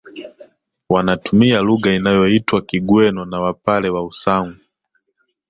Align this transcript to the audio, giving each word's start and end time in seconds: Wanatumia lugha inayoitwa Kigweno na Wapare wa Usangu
Wanatumia 0.89 1.61
lugha 1.61 1.93
inayoitwa 1.93 2.61
Kigweno 2.61 3.25
na 3.25 3.39
Wapare 3.41 3.89
wa 3.89 4.05
Usangu 4.05 4.57